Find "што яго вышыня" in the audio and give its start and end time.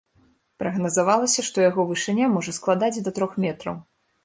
1.51-2.31